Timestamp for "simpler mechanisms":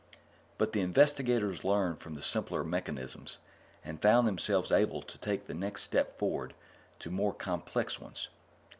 2.23-3.37